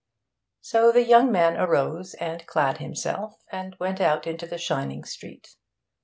[0.61, 5.55] So the young man arose and clad himself, and went out into the shining street.